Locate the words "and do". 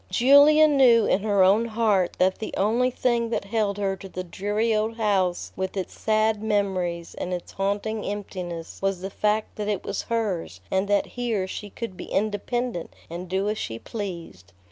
13.11-13.47